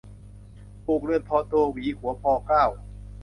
[0.85, 2.65] ปลูกเรือนพอตัว หวีหัวพอเกล้า